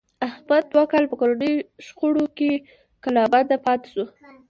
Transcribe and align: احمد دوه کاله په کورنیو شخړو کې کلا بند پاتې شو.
احمد 0.27 0.63
دوه 0.73 0.83
کاله 0.91 1.07
په 1.11 1.15
کورنیو 1.21 1.65
شخړو 1.85 2.25
کې 2.37 2.51
کلا 3.03 3.23
بند 3.31 3.51
پاتې 3.65 3.87
شو. 3.93 4.05